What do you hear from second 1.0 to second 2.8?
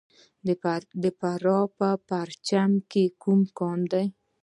د فراه په پرچمن